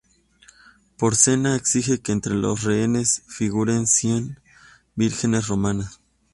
[0.97, 4.39] Porsena exige que entre los rehenes figuren cien
[4.95, 5.99] vírgenes romanas.